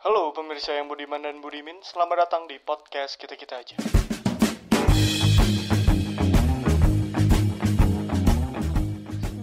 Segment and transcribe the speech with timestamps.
[0.00, 3.76] Halo pemirsa yang budiman dan budimin, selamat datang di podcast kita-kita aja.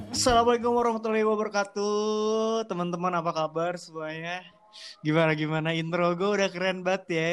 [0.10, 4.42] Assalamualaikum warahmatullahi wabarakatuh Teman-teman apa kabar semuanya
[5.06, 7.32] Gimana-gimana intro gue udah keren banget ya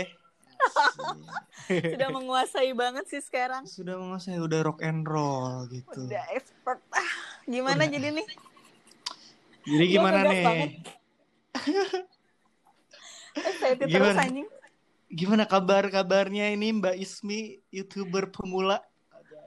[1.97, 3.65] Sudah menguasai banget sih sekarang.
[3.65, 6.77] Sudah menguasai, udah rock and roll gitu Udah expert.
[6.93, 7.13] Ah,
[7.49, 7.89] gimana Udah.
[7.89, 8.27] jadi nih?
[9.65, 10.45] Jadi gimana nih?
[13.35, 14.14] Excited Gimana?
[14.14, 14.48] terus anjing.
[15.14, 18.82] Gimana kabar-kabarnya ini Mbak Ismi, Youtuber pemula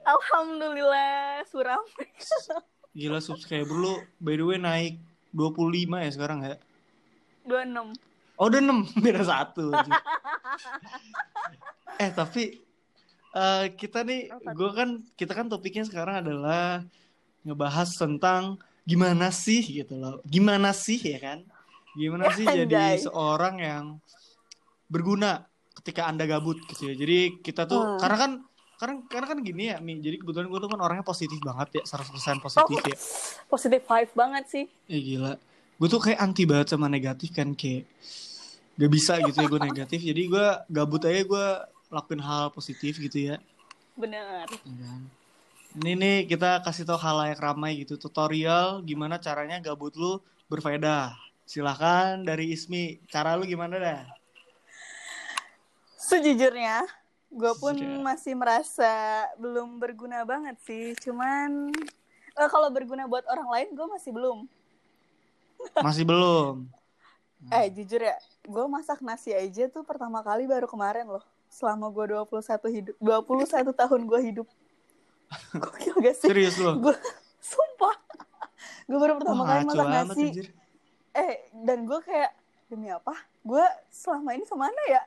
[0.08, 1.84] Alhamdulillah suram.
[2.98, 4.94] Gila subscriber lu by the way naik
[5.36, 6.56] 25 ya sekarang ya
[7.44, 7.92] 26.
[8.40, 9.68] Oh udah 6 beda satu.
[12.00, 12.56] Eh tapi
[13.36, 16.80] eh, kita nih gue kan kita kan topiknya sekarang adalah
[17.44, 18.56] ngebahas tentang
[18.88, 21.44] gimana sih gitu loh gimana sih ya kan
[21.94, 22.96] gimana sih jadi Anjay.
[23.00, 23.84] seorang yang
[24.86, 27.98] berguna ketika anda gabut gitu ya jadi kita tuh Hmm.
[27.98, 28.32] karena kan
[28.76, 31.84] karena karena kan gini ya Mi jadi kebetulan gue tuh kan orangnya positif banget ya
[31.84, 32.96] 100% positif ya
[33.52, 34.64] Positive vibe banget sih.
[34.86, 35.32] Ya gila.
[35.74, 37.88] Gue tuh kayak anti banget sama negatif kan kayak
[38.74, 39.98] gak bisa gitu ya gue negatif.
[39.98, 41.46] Jadi gue gabut aja gue
[41.88, 43.42] lakuin hal positif gitu ya.
[43.94, 44.46] Bener.
[44.46, 45.00] Ya kan?
[45.74, 51.18] Ini nih kita kasih tau halayak ramai gitu tutorial gimana caranya gabut lu berfaedah.
[51.48, 54.04] Silahkan dari Ismi, cara lu gimana dah?
[55.96, 56.84] Sejujurnya,
[57.32, 58.04] gue pun Sejujurnya.
[58.04, 58.92] masih merasa
[59.40, 60.92] belum berguna banget sih.
[61.00, 61.72] Cuman
[62.36, 64.44] eh, kalau berguna buat orang lain, gue masih belum.
[65.80, 66.68] Masih belum.
[67.54, 71.22] Eh, jujur ya, gue masak nasi aja tuh pertama kali baru kemarin loh.
[71.46, 72.34] Selama gue 21
[72.66, 74.48] hidup, 21 tahun gue hidup.
[75.62, 76.26] Gokil gak sih?
[76.26, 76.82] Serius lu?
[76.82, 76.98] Gue,
[77.54, 77.94] sumpah.
[78.90, 80.26] Gue baru pertama Wah, kali masak nasi.
[80.34, 80.46] anjir.
[81.16, 82.32] Eh, dan gue kayak,
[82.68, 83.14] demi apa?
[83.40, 85.02] Gue selama ini ke mana ya?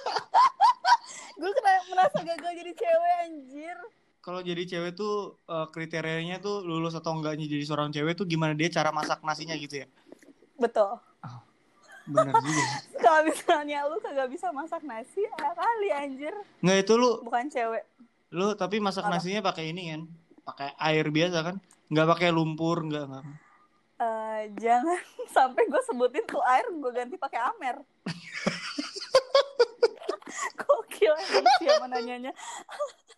[1.40, 3.76] gue kena merasa gagal jadi cewek anjir.
[4.22, 8.54] Kalau jadi cewek tuh eh, kriterianya tuh lulus atau enggaknya jadi seorang cewek tuh gimana
[8.54, 9.86] dia cara masak nasinya gitu ya?
[10.56, 11.02] Betul.
[12.06, 12.62] Bener juga.
[13.04, 16.34] Kalau misalnya lu kagak bisa masak nasi, ya kali anjir.
[16.62, 17.84] Nggak itu lu Bukan cewek.
[18.32, 19.18] Lu tapi masak Apa?
[19.18, 20.02] nasinya pakai ini kan?
[20.42, 21.56] Pakai air biasa kan?
[21.92, 23.24] Nggak pakai lumpur, nggak nggak.
[24.02, 24.98] Eh, jangan
[25.36, 27.76] sampai gue sebutin tuh air gue ganti pakai amer.
[30.58, 31.14] Gokil
[31.62, 32.32] siapa nanyanya.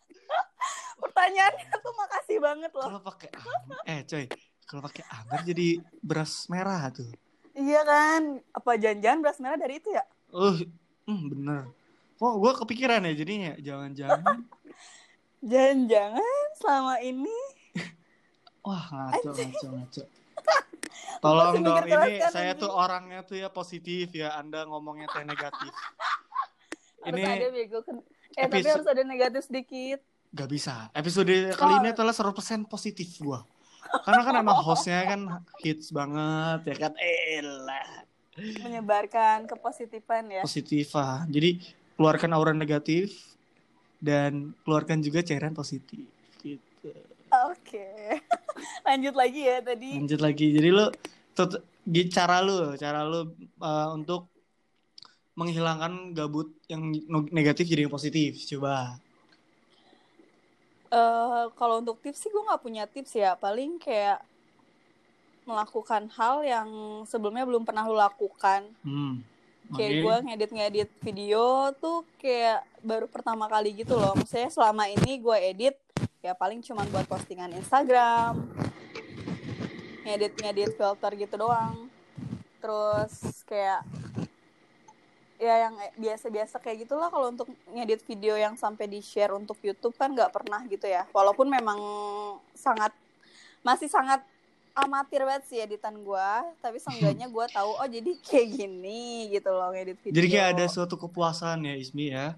[1.02, 2.86] Pertanyaannya tuh makasih banget loh.
[2.90, 4.24] Kalau pakai amer, eh coy,
[4.68, 7.08] kalau pakai amer jadi beras merah tuh.
[7.54, 8.42] Iya kan?
[8.50, 10.04] Apa jangan-jangan beras merah dari itu ya?
[10.34, 10.58] Oh,
[11.06, 11.70] hmm, bener.
[12.18, 13.52] Kok gue kepikiran ya jadinya?
[13.62, 14.42] Jangan-jangan.
[15.44, 17.36] Jangan-jangan selama ini
[18.64, 20.02] Wah ngaco, ngaco, ngaco.
[21.24, 24.36] Tolong dong, ini kan, saya tuh orangnya tuh ya positif ya.
[24.36, 25.72] Anda ngomongnya teh negatif.
[27.00, 27.78] harus Ini ada bego.
[27.80, 30.04] Eh tapi episode- harus ada negatif sedikit.
[30.34, 30.90] Gak bisa.
[30.92, 33.46] Episode kali ini adalah 100% positif gua.
[34.02, 35.20] Karena kan emang hostnya kan
[35.62, 36.92] hits banget ya kan.
[36.98, 38.04] Elah.
[38.36, 40.42] Menyebarkan kepositifan ya.
[40.42, 41.22] Positif ah.
[41.30, 41.62] Jadi
[41.94, 43.14] keluarkan aura negatif
[44.02, 46.02] dan keluarkan juga cairan positif.
[46.42, 46.90] Gitu.
[47.50, 47.86] Oke.
[48.88, 49.98] Lanjut lagi ya tadi.
[49.98, 50.46] Lanjut lagi.
[50.52, 50.86] Jadi lu
[51.32, 51.64] tut-
[52.10, 53.28] cara lu, cara lu
[53.60, 54.30] uh, untuk
[55.34, 56.94] menghilangkan gabut yang
[57.28, 58.38] negatif jadi yang positif.
[58.46, 58.96] Coba.
[60.94, 64.22] Eh, kalau untuk tips sih gue nggak punya tips ya paling kayak
[65.42, 66.68] melakukan hal yang
[67.02, 69.18] sebelumnya belum pernah lu lakukan Hmm.
[69.74, 75.36] kayak gue ngedit-ngedit video tuh kayak baru pertama kali gitu loh maksudnya selama ini gue
[75.42, 75.74] edit
[76.24, 78.48] ya paling cuman buat postingan Instagram
[80.08, 81.92] ngedit-ngedit filter gitu doang
[82.64, 83.84] terus kayak
[85.36, 89.92] ya yang biasa-biasa kayak gitulah kalau untuk ngedit video yang sampai di share untuk YouTube
[90.00, 91.76] kan nggak pernah gitu ya walaupun memang
[92.56, 92.96] sangat
[93.60, 94.24] masih sangat
[94.72, 96.30] amatir banget sih editan gue
[96.64, 100.64] tapi seenggaknya gue tahu oh jadi kayak gini gitu loh ngedit video Jadi kayak ada
[100.72, 102.32] suatu kepuasan ya Ismi ya.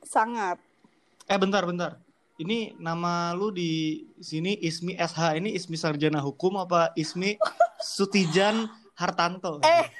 [0.00, 0.56] sangat
[1.26, 1.98] Eh bentar bentar.
[2.36, 3.70] Ini nama lu di
[4.18, 7.40] sini Ismi SH ini Ismi Sarjana Hukum apa Ismi
[7.78, 9.60] Sutijan Hartanto?
[9.62, 9.88] Eh.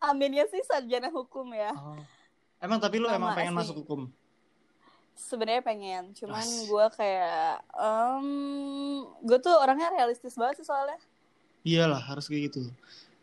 [0.00, 1.98] aminnya sih sarjana hukum ya Oh.
[2.58, 3.60] Emang tapi lu Nama emang pengen asli.
[3.62, 4.00] masuk hukum?
[5.14, 7.58] sebenarnya pengen cuman gue kayak
[9.20, 10.94] gue tuh orangnya realistis banget sih soalnya
[11.62, 12.70] Iyalah harus kayak gitu.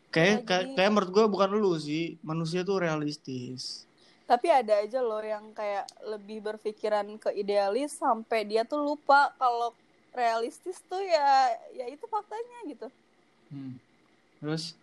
[0.08, 3.88] Kayak Ya, kayak, jadi- kayak menurut gue bukan lu sih manusia tuh realistis.
[4.26, 9.70] Tapi ada aja loh yang kayak lebih berpikiran ke idealis sampai dia tuh lupa kalau
[10.10, 11.28] realistis tuh ya
[11.72, 12.88] ya itu faktanya gitu
[13.46, 13.78] Hmm.
[14.36, 14.74] Terus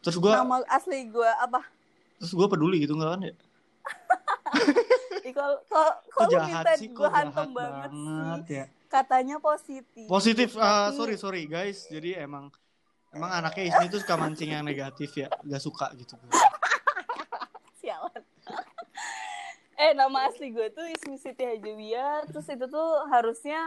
[0.00, 1.60] terus gue Nama asli gue apa?
[2.16, 3.34] terus gue peduli gitu nggak kan ya
[5.28, 5.60] Kalau
[6.08, 8.54] kalau minta gue hantem banget, banget sih.
[8.54, 10.08] ya Katanya positif.
[10.08, 12.48] positif Tapi- sorry sorry guys jadi emang
[13.10, 16.16] emang anaknya Ismi tuh suka mancing yang negatif ya gak suka gitu
[17.78, 18.22] Sialan.
[19.78, 23.62] Eh nama asli gue tuh Ismi Siti Hajawia terus itu tuh harusnya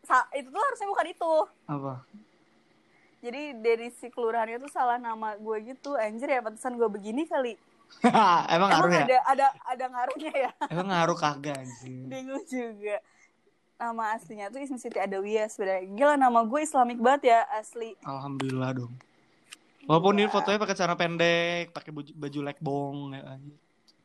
[0.00, 1.32] sa- itu tuh harusnya bukan itu.
[1.68, 1.94] Apa?
[3.18, 5.94] Jadi dari si kelurahannya tuh salah nama gue gitu.
[5.94, 7.60] Anjir ya pantesan gue begini kali.
[8.52, 10.50] Emang ngaruh emang ya ada ada ada ngaruhnya ya?
[10.72, 12.08] Emang ngaruh kagak anjing?
[12.08, 13.00] Bingung juga.
[13.78, 15.84] Nama aslinya tuh Ismi Siti Adawiyah sebenarnya.
[15.88, 17.94] Gila nama gue Islamik banget ya asli.
[18.00, 18.92] Alhamdulillah dong.
[19.84, 23.40] Walaupun ini fotonya pakai celana pendek pakai baju, baju lekbong ya kan.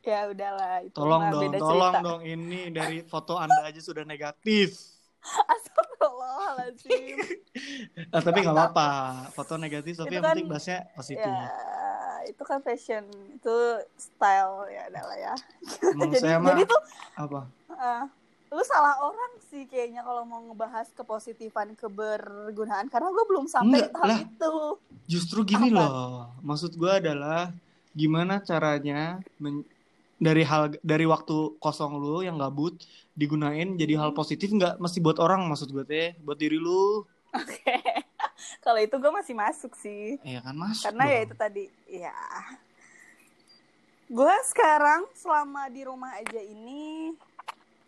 [0.04, 2.06] Ya udahlah itu tolong dong beda tolong cerita.
[2.06, 4.76] dong ini dari foto anda aja sudah negatif.
[5.24, 7.18] Astagfirullahaladzim.
[8.12, 8.90] Ah, tapi nggak apa-apa
[9.32, 11.24] foto negatif tapi Itu yang kan- penting bahasnya positif.
[11.24, 11.48] Ya
[12.24, 13.04] itu kan fashion
[13.34, 13.56] itu
[13.98, 15.34] style ya adalah ya.
[16.00, 16.82] Jadi saya mah jadi tuh
[17.16, 17.40] apa?
[17.70, 18.04] eh,
[18.48, 23.92] lu salah orang sih kayaknya kalau mau ngebahas kepositifan kebergunaan karena gue belum sampai Enggak
[23.92, 24.20] tahap lah.
[24.22, 24.56] itu.
[25.06, 25.78] Justru gini Apa?
[25.78, 27.52] loh, maksud gue adalah
[27.92, 29.68] gimana caranya men-
[30.24, 32.80] dari hal dari waktu kosong lu yang gabut
[33.14, 34.80] digunain jadi hal positif nggak?
[34.80, 37.04] Mesti buat orang maksud gue teh buat diri lu.
[37.36, 37.75] Oke.
[38.66, 40.18] Kalau itu gue masih masuk sih.
[40.24, 41.25] Ya kan masuk karena ya dong.
[41.28, 42.16] itu tadi ya
[44.14, 47.16] gue sekarang selama di rumah aja ini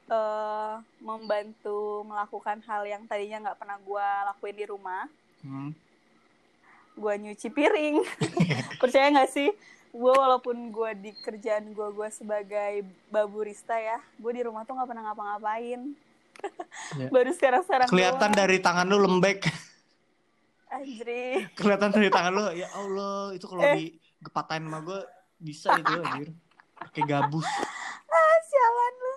[0.05, 5.07] eh membantu melakukan hal yang tadinya nggak pernah gue lakuin di rumah.
[5.45, 5.71] Hmm.
[6.95, 7.99] gue nyuci piring.
[8.81, 9.51] Percaya nggak sih
[9.95, 14.89] gue walaupun gue di kerjaan gue gue sebagai baburista ya gue di rumah tuh nggak
[14.91, 15.81] pernah ngapa-ngapain.
[16.99, 17.07] Ya.
[17.15, 19.47] baru sekarang sekarang kelihatan dari tangan lu lembek.
[20.67, 21.45] Anjri.
[21.57, 23.95] Kelihatan dari tangan lu ya Allah itu kalau Eh.
[24.19, 24.99] digepatain sama gue
[25.39, 26.29] bisa itu anjir.
[26.75, 27.47] Pakai gabus.
[28.05, 29.13] Ah sialan lu.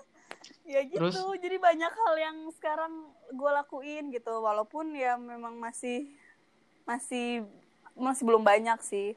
[0.69, 1.39] Ya gitu Terus?
[1.39, 2.93] jadi banyak hal yang sekarang
[3.31, 6.11] gue lakuin gitu walaupun ya memang masih
[6.83, 7.47] masih
[7.95, 9.15] masih belum banyak sih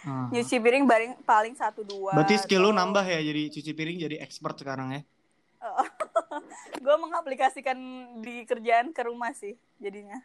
[0.00, 0.32] Ah.
[0.32, 4.16] nyuci piring paling paling satu dua berarti skill lu nambah ya jadi cuci piring jadi
[4.24, 5.02] expert sekarang ya?
[6.84, 7.76] Gue mengaplikasikan
[8.24, 10.16] di kerjaan ke rumah sih jadinya.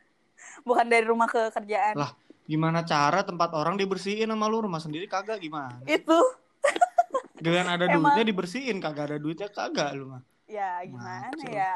[0.64, 2.00] Bukan dari rumah ke kerjaan.
[2.00, 2.16] Lah.
[2.46, 4.64] gimana cara tempat orang dibersihin sama lu?
[4.64, 5.82] Rumah sendiri kagak gimana?
[5.84, 6.16] Itu.
[7.44, 10.24] Dengan ada Emang- duitnya dibersihin kagak ada duitnya kagak lu mah.
[10.48, 11.74] Ya gimana ya?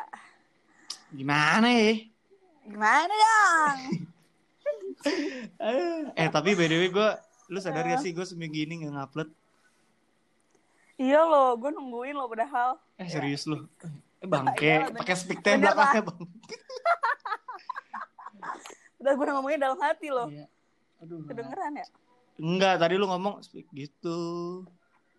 [1.12, 1.94] Gimana ya
[2.70, 3.80] gimana dong?
[6.20, 7.10] Eh tapi by the way gue
[7.50, 9.30] lu sadar gak sih gue seminggu ini nggak ngupload?
[11.02, 12.78] Iya loh gue nungguin loh padahal.
[13.02, 13.66] Eh serius lu?
[14.22, 14.70] Eh bangke.
[14.70, 15.00] Iyalah, bener.
[15.02, 15.58] pakai speak lah.
[15.58, 16.20] belakangnya bang
[19.00, 20.28] udah gue ngomongin dalam hati loh.
[20.30, 20.46] Iya.
[21.00, 21.88] aduh kedengeran ya?
[22.38, 24.20] Enggak tadi lu ngomong speak gitu.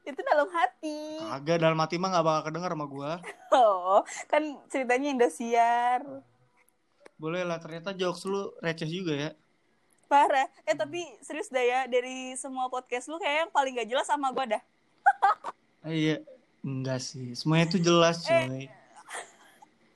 [0.05, 1.19] Itu dalam hati.
[1.19, 3.11] Kagak dalam hati mah nggak bakal kedenger sama gue
[3.59, 4.00] oh
[4.31, 6.05] kan ceritanya Indosiar.
[7.19, 9.31] Boleh lah ternyata jokes lu receh juga ya
[10.11, 10.51] parah.
[10.67, 14.35] Eh tapi serius dah ya dari semua podcast lu kayak yang paling gak jelas sama
[14.35, 14.62] gue dah.
[15.87, 16.17] Eh, iya.
[16.67, 17.33] Enggak sih.
[17.39, 18.69] Semuanya itu jelas cuy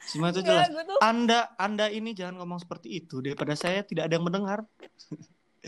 [0.05, 0.69] semua itu jelas.
[0.69, 3.25] Enggak, tuh anda anda ini jangan ngomong seperti itu.
[3.25, 4.63] Daripada saya tidak ada yang mendengar.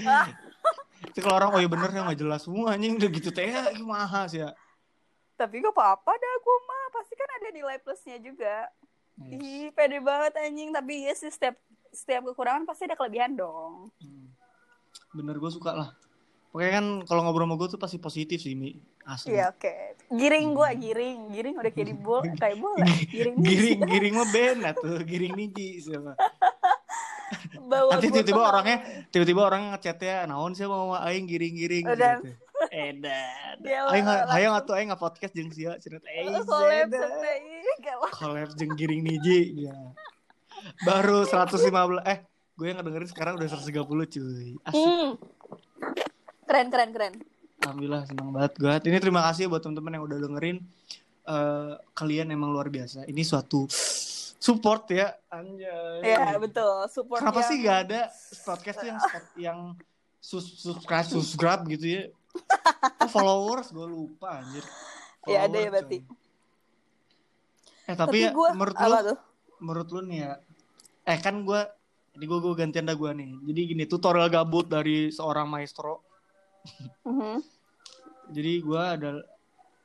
[0.05, 0.29] Ah.
[1.13, 3.01] itu kalau orang oh iya bener ya nggak jelas semua anjing.
[3.01, 4.53] Udah gitu teh ya gimana sih ya.
[5.37, 6.85] Tapi gak apa-apa dah gue mah.
[6.93, 8.69] Pasti kan ada nilai plusnya juga.
[9.17, 9.41] Yes.
[9.41, 10.71] ih pede banget anjing.
[10.73, 11.57] Tapi ya sih setiap
[11.97, 13.89] setiap kekurangan pasti ada kelebihan dong.
[13.97, 14.29] Hmm.
[15.17, 15.91] bener gue suka lah.
[16.53, 18.77] Pokoknya kan kalau ngobrol sama gue tuh pasti positif sih mi.
[19.05, 19.37] Asli.
[19.37, 19.73] Iya oke.
[20.13, 21.19] Giring gue giring.
[21.33, 25.85] Giring udah kayak di bola kayak bola giring giring giring mah band tuh giring niji
[25.85, 26.13] siapa?
[27.67, 28.77] Bawa nanti tiba-tiba orangnya
[29.13, 31.27] tiba-tiba orang ngechatnya naon sih mau aing?
[31.27, 32.33] Giring-giring gitu.
[32.73, 33.57] edan.
[33.93, 36.89] Aing hayang atuh aing nge-podcast jeung sia cenah Oh, collab
[38.17, 39.77] collab jeung giring niji ya
[40.85, 42.19] baru 115 eh
[42.57, 44.57] gue yang ngedengerin sekarang udah 130 cuy.
[44.65, 44.77] Asik.
[44.77, 45.11] Hmm.
[46.47, 47.15] keren keren keren.
[47.61, 48.53] Alhamdulillah senang banget.
[48.57, 50.57] Gue ini terima kasih buat teman-teman yang udah dengerin.
[51.27, 53.05] Eh, kalian emang luar biasa.
[53.05, 53.67] Ini suatu
[54.39, 55.17] support ya.
[55.29, 56.07] Anjay.
[56.07, 56.87] Ya betul.
[56.89, 58.01] Support Kenapa yang- sih gak ada
[58.47, 58.99] podcast yang
[59.51, 59.59] yang
[60.23, 62.03] sus subscribe subscribe gitu ya?
[63.03, 63.69] Oh, followers?
[63.73, 64.63] Gue lupa anjir.
[65.27, 65.99] Ya, ada ya berarti.
[67.87, 69.19] Eh tapi, ya, gua menurut lu tuh?
[69.63, 70.33] menurut lu nih ya
[71.07, 71.61] eh kan gue
[72.17, 73.31] ini gue gue gantian dah gue nih.
[73.47, 76.03] Jadi gini tutorial gabut dari seorang maestro.
[77.07, 77.39] Mhm.
[78.35, 79.23] Jadi gue ada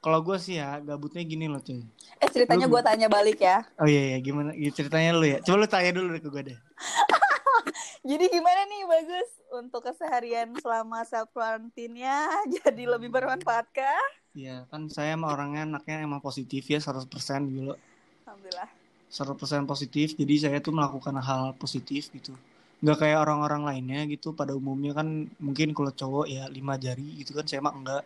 [0.01, 1.85] kalau gue sih ya gabutnya gini loh cuy.
[2.17, 5.37] eh ceritanya gue tanya balik ya Oh iya iya gimana gitu ceritanya lu ya.
[5.45, 6.57] Coba lu tanya dulu ke gue deh.
[8.09, 12.33] Jadi gimana nih bagus untuk keseharian selama self quarantine-nya
[12.65, 14.05] jadi lebih bermanfaat kah?
[14.33, 17.05] Iya, kan saya emang orangnya anaknya emang positif ya 100%
[17.53, 17.77] gitu.
[18.25, 18.80] Alhamdulillah.
[19.11, 20.15] 100% positif.
[20.15, 22.31] Jadi saya tuh melakukan hal positif gitu.
[22.79, 24.31] Nggak kayak orang-orang lainnya gitu.
[24.31, 27.43] Pada umumnya kan mungkin kalau cowok ya 5 jari gitu kan.
[27.43, 28.03] Saya mah enggak.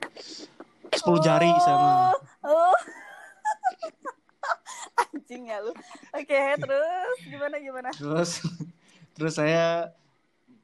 [0.98, 1.94] 10 jari saya mah.
[2.42, 2.78] Oh.
[5.14, 5.72] Anjing ya lu.
[6.12, 7.90] Oke, terus gimana gimana?
[7.94, 8.42] Terus
[9.14, 9.94] terus saya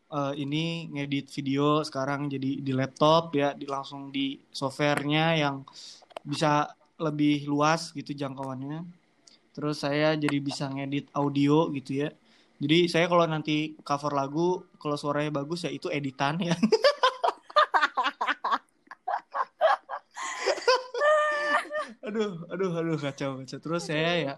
[0.09, 5.61] eh, ini ngedit video sekarang jadi di laptop ya, di langsung di softwarenya yang
[6.25, 9.00] bisa lebih luas gitu jangkauannya.
[9.51, 12.09] Terus saya jadi bisa ngedit audio gitu ya.
[12.61, 16.53] Jadi saya kalau nanti cover lagu, kalau suaranya bagus ya itu editan ya.
[22.07, 23.59] aduh, aduh, aduh kacau, kacau.
[23.59, 24.33] Terus saya ya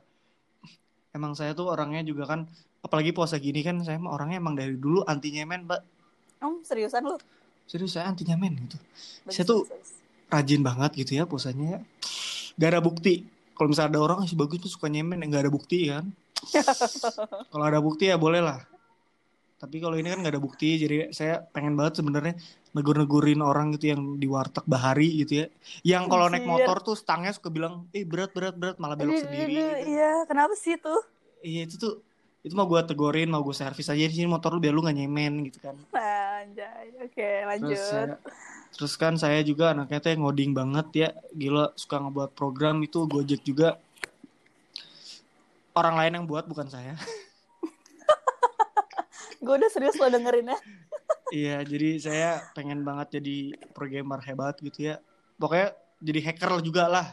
[1.13, 2.50] emang saya tuh orangnya juga kan
[2.82, 5.82] apalagi puasa gini kan saya mah orangnya emang dari dulu anti nyemen, Mbak.
[6.43, 7.15] Om, seriusan lu?
[7.70, 8.77] Serius saya anti nyemen gitu.
[9.24, 9.89] Bagus, Saya tuh- bagus.
[10.34, 11.79] Rajin banget gitu ya puasanya ya.
[12.58, 13.29] Gak ada bukti.
[13.53, 16.10] Kalau misalnya ada orang yang bagus tuh suka nyemen, nggak ada bukti kan.
[17.51, 18.60] Kalau ada bukti ya boleh lah.
[19.63, 22.36] Tapi kalau ini kan nggak ada bukti, jadi saya pengen banget sebenarnya
[22.75, 25.48] negur-negurin orang gitu yang di warteg bahari gitu ya.
[25.88, 29.55] Yang kalau naik motor tuh stangnya suka bilang, eh berat berat berat malah belok sendiri.
[29.55, 29.95] gitu.
[29.95, 31.00] Iya, kenapa sih tuh?
[31.39, 32.03] Iya itu tuh
[32.43, 35.00] itu mau gue tegorin, mau gue servis aja di sini motor lu biar lu nggak
[35.00, 35.79] nyemen gitu kan.
[35.95, 36.91] Anjay.
[37.00, 37.72] Oke, lanjut.
[37.72, 38.19] Terus saya,
[38.73, 43.45] terus kan saya juga anaknya tuh ngoding banget ya, gila suka ngebuat program itu Gojek
[43.45, 43.77] juga.
[45.73, 46.97] Orang lain yang buat bukan saya.
[49.43, 50.57] Gue udah serius lo dengerin ya.
[51.33, 55.01] Iya, jadi saya pengen banget jadi programmer hebat gitu ya.
[55.41, 57.09] Pokoknya jadi hacker juga lah.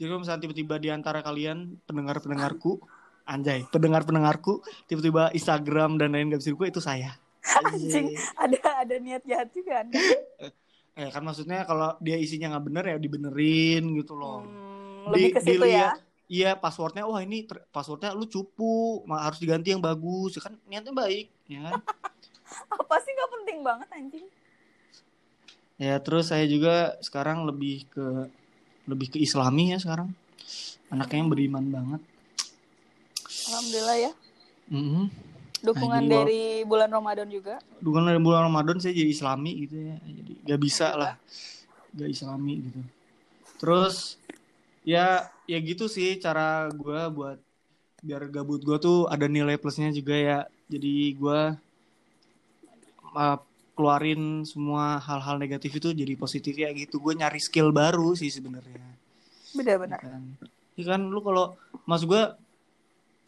[0.00, 2.80] Jadi kalau misalnya tiba-tiba di antara kalian pendengar-pendengarku,
[3.28, 7.12] anjay, pendengar-pendengarku, tiba-tiba Instagram dan lain gak bisa itu saya.
[7.60, 10.00] Anjing, ada ada niat jahat juga Anda.
[10.98, 14.42] Eh kan maksudnya kalau dia isinya nggak bener ya dibenerin gitu loh.
[14.42, 15.94] Hmm, lebih ke situ ya.
[16.30, 17.42] Iya passwordnya wah ini
[17.74, 21.82] passwordnya lu cupu harus diganti yang bagus ya kan niatnya baik ya kan
[22.78, 24.26] Apa sih nggak penting banget anjing?
[25.80, 28.06] ya terus saya juga sekarang lebih ke
[28.84, 30.12] lebih ke Islami ya sekarang
[30.92, 32.02] anaknya yang beriman banget
[33.50, 34.12] Alhamdulillah ya.
[34.70, 35.29] Mhm.
[35.60, 37.60] Dukungan Nah, dari bulan Ramadan juga.
[37.84, 39.96] Bukan dari bulan Ramadan saya jadi Islami gitu ya.
[40.00, 41.14] Jadi gak bisa lah.
[41.92, 42.80] Gak Islami gitu.
[43.60, 44.16] Terus
[44.80, 47.36] ya ya gitu sih cara gue buat
[48.00, 50.38] biar gabut gue tuh ada nilai plusnya juga ya.
[50.72, 51.40] Jadi gue
[53.12, 53.38] uh,
[53.76, 56.96] keluarin semua hal-hal negatif itu jadi positif ya gitu.
[56.96, 58.80] Gue nyari skill baru sih sebenarnya.
[59.52, 60.00] Benar-benar.
[60.00, 60.22] kan?
[60.80, 61.00] Ya kan?
[61.12, 61.52] Lu kalau
[61.84, 62.22] mas gue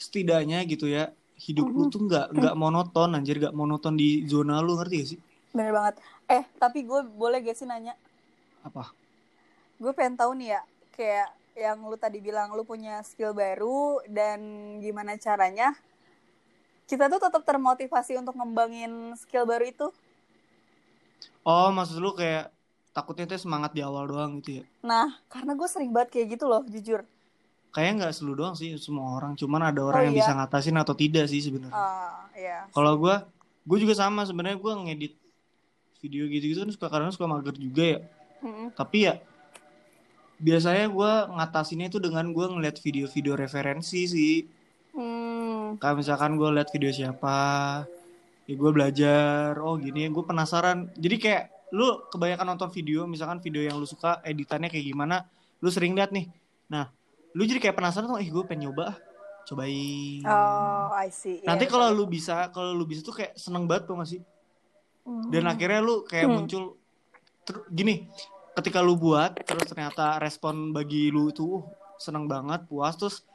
[0.01, 4.73] setidaknya gitu ya hidup lu tuh nggak nggak monoton anjir nggak monoton di zona lu
[4.79, 5.21] ngerti gak sih
[5.57, 5.95] Bener banget.
[6.37, 7.95] Eh, tapi gue boleh gak sih nanya?
[8.63, 8.95] apa
[9.83, 10.61] Gue pengen tahu nih ya,
[10.97, 11.29] kayak
[11.65, 14.41] yang lu tadi bilang lu punya skill baru dan
[14.81, 15.69] gimana caranya
[16.91, 19.87] kita tuh tetap termotivasi untuk ngembangin skill baru itu.
[21.53, 22.45] oh maksud lu kayak
[22.97, 26.45] takutnya tuh semangat di awal doang gitu ya Nah, karena gue sering banget kayak gitu
[26.51, 27.01] loh, jujur.
[27.73, 30.21] Kayaknya nggak selu doang sih semua orang cuman ada orang Oh, yang iya?
[30.21, 32.69] bisa ngatasin atau tidak sih sebenarnya Ah, ya.
[32.71, 33.15] kalau gue
[33.65, 35.15] gue juga sama sebenarnya gue ngedit
[35.99, 37.99] video gitu-gitu kan suka kadang suka mager juga ya
[38.43, 38.75] Mm-mm.
[38.75, 39.15] tapi ya
[40.37, 44.37] biasanya gue ngatasinnya itu dengan gue ngeliat video-video referensi sih
[44.93, 45.81] Hmm.
[45.81, 47.41] kayak misalkan gue liat video siapa
[48.45, 53.65] ya gue belajar oh gini gue penasaran jadi kayak lu kebanyakan nonton video misalkan video
[53.65, 55.25] yang lu suka editannya kayak gimana
[55.59, 56.29] lu sering liat nih
[56.69, 56.93] nah
[57.33, 58.97] lu jadi kayak penasaran tuh eh gue pengen nyoba ah.
[59.43, 61.43] cobain Oh, I see.
[61.43, 61.99] Iya, nanti betul, kalau betul.
[61.99, 64.21] lu bisa kalau lu bisa tuh kayak seneng banget tuh masih
[65.03, 65.35] Hmm.
[65.35, 66.35] dan akhirnya lu kayak Hmm.
[66.39, 66.79] muncul
[67.43, 68.07] ter- gini
[68.55, 71.67] ketika lu buat terus ternyata respon bagi lu itu uh,
[71.99, 73.27] seneng banget puas terus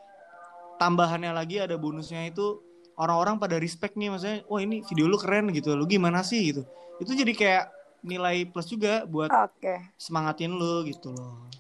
[0.80, 2.63] tambahannya lagi ada bonusnya itu
[2.96, 6.63] orang-orang pada respect nih maksudnya wah ini video lu keren gitu lu gimana sih gitu
[7.04, 7.63] itu jadi kayak
[8.00, 9.92] nilai plus juga buat Oke.
[10.00, 11.51] semangatin lu gitu loh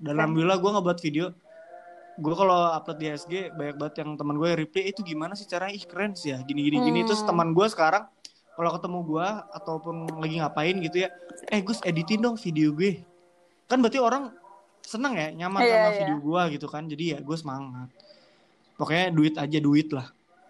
[0.00, 1.24] dan alhamdulillah gue ngebuat video
[2.14, 5.72] gue kalau upload di SG banyak banget yang teman gue reply itu gimana sih caranya
[5.72, 7.08] ih keren sih ya gini gini gini Hmm.
[7.08, 8.04] terus teman gue sekarang
[8.52, 11.08] kalau ketemu gue ataupun lagi ngapain gitu ya
[11.46, 13.00] eh Gus editin dong video gue
[13.64, 14.28] kan berarti orang
[14.82, 15.98] seneng ya nyaman Iya, sama iya.
[15.98, 17.88] video gue gitu kan jadi ya gue semangat
[18.74, 20.06] pokoknya duit aja duit lah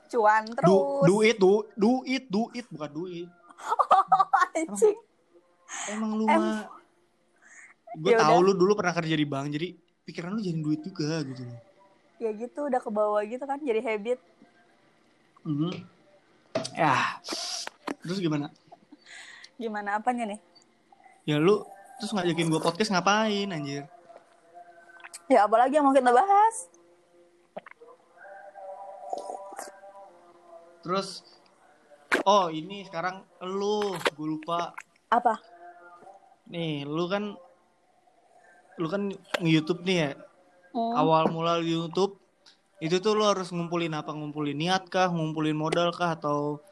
[0.09, 0.66] Cuan terus.
[0.66, 0.76] du
[1.07, 3.28] duit du duit duit bukan duit
[4.59, 4.99] Anjing.
[5.88, 6.61] emang lu Em- mah
[8.02, 9.69] gue Ya tahu lu dulu pernah kerja di bank jadi
[10.02, 11.61] pikiran lu jadi duit juga gitu loh
[12.16, 14.23] Ya gitu udah ke bawah gitu kan jadi habit.
[15.42, 15.75] Mhm.
[16.73, 17.18] Ya,
[17.99, 18.47] terus gimana
[19.56, 20.40] Gimana apanya nih?
[21.23, 21.62] ya lu
[21.97, 23.87] terus ngajakin gue podcast ngapain anjir
[25.26, 26.56] Ya apalagi yang mau kita bahas?
[30.82, 31.23] terus
[32.25, 34.75] oh ini sekarang lu gue lupa
[35.09, 35.38] Apa?
[36.49, 37.38] nih lu kan
[38.80, 40.10] lu kan nge-youtube nih ya?
[40.72, 40.96] Hmm.
[40.96, 42.16] awal mula di YouTube
[42.80, 44.10] itu tuh lo harus ngumpulin apa?
[44.10, 45.12] Ngumpulin niat kah?
[45.12, 46.16] Ngumpulin modal kah?
[46.16, 46.64] Atau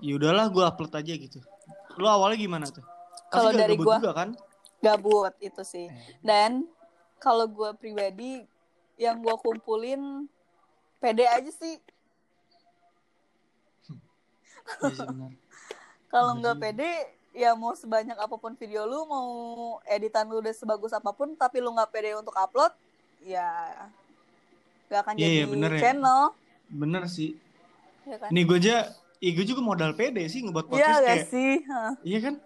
[0.00, 1.38] ya udahlah gue upload aja gitu.
[2.00, 2.82] Lo awalnya gimana tuh?
[3.30, 4.28] Kalau dari gua- juga kan?
[4.80, 5.86] Gabut itu sih.
[5.86, 6.18] Eh.
[6.24, 6.66] Dan
[7.22, 8.42] kalau gue pribadi
[8.98, 10.26] yang gue kumpulin
[10.98, 11.78] pede aja sih.
[14.80, 15.30] Iya sih benar.
[16.08, 16.92] Kalau Bener nggak pede,
[17.34, 19.28] ya mau sebanyak apa pun video lu, mau
[19.84, 22.70] editan lu udah sebagus apa pun, tapi lu nggak pede untuk upload,
[23.26, 23.50] ya
[24.86, 25.80] nggak akan Iya, jadi iya, bener ya.
[25.82, 26.22] channel,
[26.70, 27.34] bener sih
[28.04, 28.28] ya kan?
[28.30, 28.76] ini gue aja
[29.18, 31.52] gue juga modal pede sih ngebuat Iya podcast gak kayak sih?
[31.68, 31.92] Hah.
[32.04, 32.36] iya kan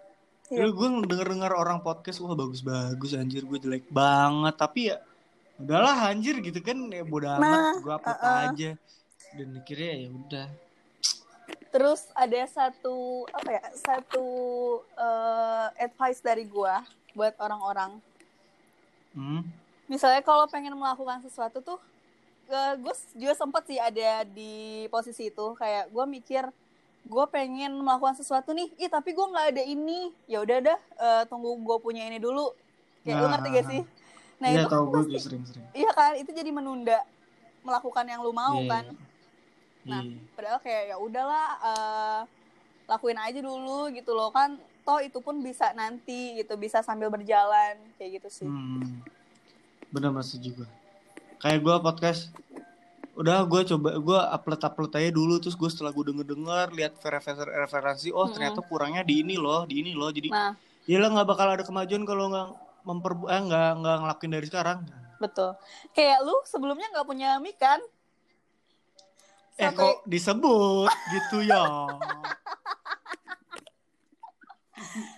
[0.49, 0.65] Iya.
[0.65, 4.97] Dulu gue denger-denger orang podcast wah bagus-bagus anjir gue jelek banget tapi ya
[5.61, 8.45] udahlah anjir gitu kan ya bodo Nah, amat gue upload uh-uh.
[8.49, 8.71] aja
[9.37, 10.47] dan mikirnya ya udah
[11.69, 13.63] Terus ada satu apa ya?
[13.77, 14.27] Satu
[14.97, 16.81] eh, advice dari gua
[17.13, 17.97] buat orang-orang.
[19.17, 19.41] hmm.
[19.89, 21.81] Misalnya kalau pengen melakukan sesuatu tuh,
[22.49, 25.57] gue juga sempet sih ada di posisi itu.
[25.57, 26.45] Kayak gue mikir,
[27.09, 30.13] gue pengen melakukan sesuatu nih, ih tapi gue nggak ada ini.
[30.29, 32.53] Ya udah dah, eh, tunggu gue punya ini dulu.
[33.01, 33.81] Kayak lu Nah, ngerti gak sih?
[34.39, 36.11] Nah iya itu kan gue sering-sering iya kan?
[36.15, 36.99] Itu jadi menunda
[37.59, 38.85] melakukan yang lu mau Iya, kan.
[39.85, 40.19] Nah, Iya.
[40.35, 42.21] padahal kayak ya udahlah eh,
[42.85, 47.77] lakuin aja dulu gitu loh kan toh itu pun bisa nanti gitu bisa sambil berjalan
[47.95, 48.99] kayak gitu sih Hmm.
[49.89, 50.65] Bener masih juga.
[51.39, 52.29] Kayak gue podcast,
[53.15, 56.93] udah gue coba gue upload upload aja dulu terus gue setelah gue denger denger lihat
[57.01, 58.31] referensi referensi oh Mm-mm.
[58.31, 60.53] ternyata kurangnya di ini loh di ini loh jadi nah
[60.87, 62.47] ya lah nggak bakal ada kemajuan kalau nggak
[62.81, 64.79] memper eh, nggak nggak ngelakuin dari sekarang.
[65.19, 65.51] betul
[65.91, 67.83] kayak lu sebelumnya nggak punya mic kan
[69.59, 71.63] Eh Sampai- kok disebut gitu ya?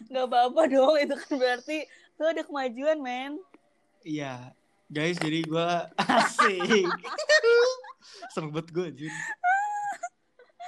[0.10, 1.78] nggak apa-apa dong itu kan berarti
[2.18, 3.40] lu ada kemajuan men
[4.02, 4.52] Iya
[4.88, 5.70] guys jadi gue
[6.18, 6.90] asik.
[8.28, 9.14] Seneng banget gue anjir.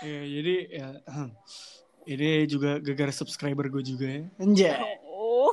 [0.03, 0.87] Ya jadi ya
[2.11, 4.23] ini juga gara-gara subscriber gue juga ya.
[4.37, 4.99] Anjay.
[5.01, 5.47] oh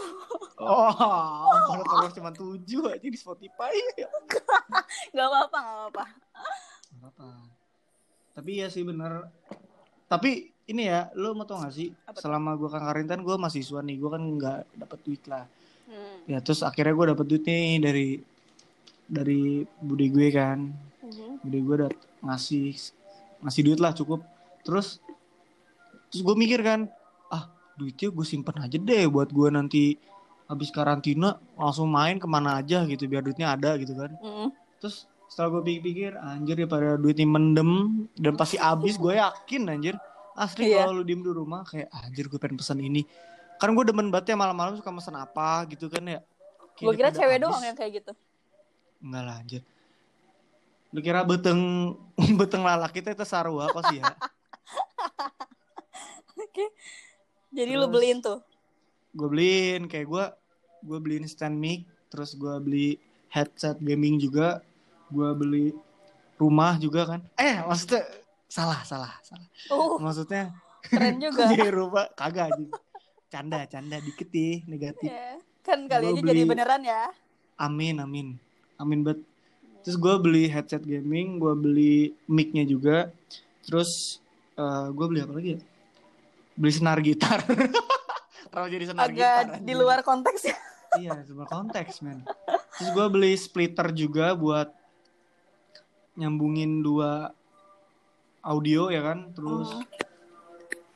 [0.60, 0.90] Oh,
[1.66, 4.10] kalau follower cuma tujuh aja di Spotify ya.
[5.08, 6.04] nggak apa-apa nggak apa-apa
[6.92, 7.28] Nggak apa.
[8.34, 9.26] Tapi ya sih bener.
[10.06, 11.90] Tapi ini ya, lo mau tau gak sih?
[12.06, 12.22] Apa?
[12.22, 13.96] Selama gue kan karintan, gue mahasiswa nih.
[13.98, 15.44] Gue kan nggak dapet duit lah.
[15.90, 16.30] hmm.
[16.30, 18.08] Ya terus akhirnya gue dapet duit nih dari
[19.10, 20.70] dari bude gue kan.
[21.02, 21.42] Mhm.
[21.42, 21.90] Bude gue udah
[22.22, 22.70] ngasih
[23.42, 24.22] ngasih duit lah cukup.
[24.62, 25.02] Terus
[26.10, 26.86] terus gue mikir kan,
[27.34, 29.98] ah duitnya gue simpen aja deh buat gue nanti
[30.46, 34.14] habis karantina langsung main ke mana aja gitu biar duitnya ada gitu kan.
[34.22, 34.48] Mhm.
[34.78, 37.70] Terus setelah gue pikir-pikir anjir ya pada duitnya mendem
[38.18, 39.94] dan pasti habis gue yakin anjir.
[40.34, 40.82] Asli Iya.
[40.82, 43.06] kalau lu diem di rumah kayak anjir gue pengen pesan ini.
[43.56, 46.20] Kan gue demen banget ya malam-malam suka pesan apa gitu kan ya.
[46.74, 47.44] Gue kira cewek habis.
[47.44, 48.12] doang yang kayak gitu.
[48.98, 49.62] Enggak lah anjir.
[50.90, 51.60] Lu kira beteng
[52.40, 54.10] beteng lalak kita itu sarua apa sih ya?
[56.40, 56.66] Oke.
[57.50, 58.38] Jadi lu Terus- beliin tuh?
[59.10, 60.24] Gue beliin kayak gue
[60.80, 62.96] gue beliin stand mic terus gue beli
[63.28, 64.64] headset gaming juga
[65.10, 65.66] gue beli
[66.36, 68.02] rumah juga kan eh maksudnya
[68.46, 72.64] salah salah salah uh maksudnya keren juga Jadi rumah kagak aja.
[73.28, 75.06] Canda, canda dikit nih negatif.
[75.06, 77.14] Ya, kan kali Gua aja jadi beli- beneran ya
[77.54, 78.28] Amin, amin.
[78.74, 79.20] Amin bet.
[79.80, 81.94] Terus gue beli headset gaming, gue beli
[82.24, 83.12] mic-nya juga.
[83.62, 84.18] Terus
[84.90, 85.60] gue beli apa lagi ya?
[86.52, 87.38] Beli senar gitar.
[88.50, 89.46] Kalau jadi senar gitar.
[89.46, 89.76] agak di anjing.
[89.76, 90.56] luar konteks ya
[90.92, 92.26] Iya, sebuah konteks, men.
[92.74, 94.74] Terus gue beli splitter juga buat
[96.18, 97.30] nyambungin dua
[98.40, 99.30] audio ya kan.
[99.36, 99.84] Terus Hmm.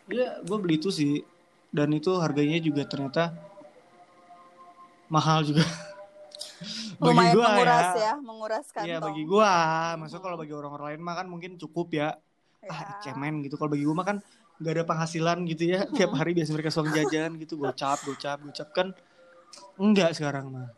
[0.05, 1.24] Iya, gue beli itu sih.
[1.72, 3.33] Dan itu harganya juga ternyata
[5.09, 5.64] mahal juga.
[7.00, 8.05] bagi lumayan gue menguras ya.
[8.05, 9.53] ya, menguras kantong Iya, bagi gue.
[9.96, 12.09] Maksudnya kalau bagi orang-orang lain mah kan mungkin cukup ya.
[12.61, 12.68] Ya.
[12.68, 13.57] Ah, cemen gitu.
[13.57, 14.16] Kalau bagi gue mah kan
[14.61, 15.88] gak ada penghasilan gitu ya.
[15.88, 17.57] Tiap hari biasa mereka suang jajan gitu.
[17.57, 18.92] Gocap, gocap, gocap kan.
[19.81, 20.68] Enggak sekarang mah.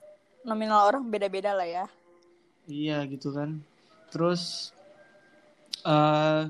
[0.46, 1.90] nominal orang beda-beda lah ya
[2.70, 3.59] Iya gitu kan.
[4.11, 4.73] Terus
[5.83, 6.42] eh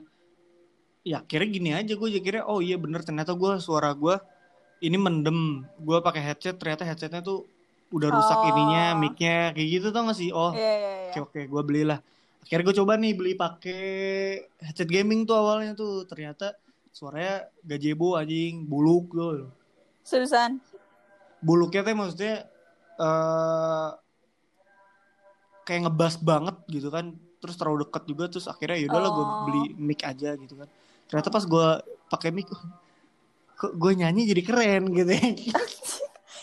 [1.06, 4.16] ya kira gini aja gue kira oh iya bener ternyata gue suara gue
[4.80, 5.64] ini mendem.
[5.78, 7.46] Gue pakai headset ternyata headsetnya tuh
[7.94, 8.48] udah rusak Oh.
[8.50, 10.34] ininya, mic-nya kayak gitu tau gak sih?
[10.34, 11.10] Oh, Iya iya iya.
[11.14, 11.98] oke oke gue belilah.
[12.42, 13.82] Akhirnya gue coba nih beli pakai
[14.60, 16.54] headset gaming tuh awalnya tuh ternyata
[16.90, 19.50] suaranya gajebo anjing buluk gitu
[20.00, 20.62] Seriusan.
[21.42, 22.34] buluknya teh maksudnya
[22.96, 23.90] eh
[25.62, 27.12] kayak ngebas banget gitu kan
[27.46, 29.38] terus terlalu dekat juga terus akhirnya yaudah lah gue Oh.
[29.44, 30.68] beli mic aja gitu kan
[31.06, 31.68] ternyata pas gue
[32.08, 32.50] pakai mic
[33.54, 35.22] kok gue nyanyi jadi keren gitu ya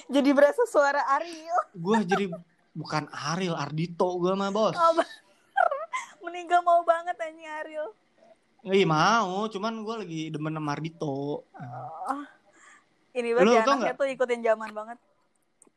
[0.05, 1.59] Jadi berasa suara Ariel.
[1.73, 2.25] gue jadi
[2.71, 4.99] bukan Ariel Ardito gue mah bos Oh.
[6.23, 7.87] Meninggal mau banget anjing Ariel.
[8.63, 12.23] Iya mau cuman gue lagi demen sama Ardito Oh.
[13.11, 14.97] Ini berarti anaknya tuh ikutin zaman banget.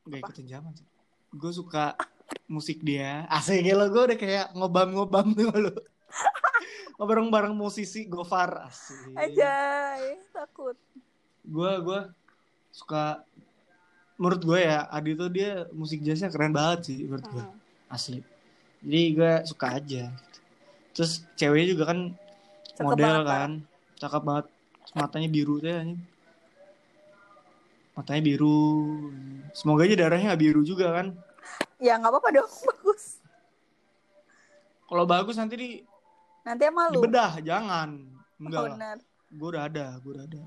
[0.04, 0.86] gak ikutin zaman sih
[1.28, 1.98] gue suka
[2.46, 3.26] musik dia.
[3.26, 5.72] Asik lo gue udah kayak ngobam ngobam tuh lo
[7.08, 9.12] bareng bareng musisi Gofar asik.
[9.14, 9.54] Aja,
[10.32, 10.74] takut.
[11.46, 12.00] gue gue
[12.74, 13.22] suka
[14.18, 17.94] menurut gue ya Adi tuh dia musik jazznya keren banget sih menurut gue Hmm.
[17.94, 18.18] asli
[18.82, 20.10] jadi gue suka aja.
[20.94, 21.98] Terus ceweknya juga kan
[22.74, 23.50] Cakep model banget, kan.
[23.98, 24.46] Cakep banget.
[24.94, 26.00] Matanya biru teh anjing.
[27.92, 28.60] matanya biru.
[29.56, 31.16] Semoga aja darahnya gak biru juga kan
[31.78, 33.20] Ya nggak apa-apa dong, bagus.
[34.86, 35.70] kalau bagus nanti di
[36.40, 37.02] Nanti emang lu.
[37.02, 38.70] dibedah jangan enggak Oh,
[39.28, 40.42] gue udah ada gue udah ada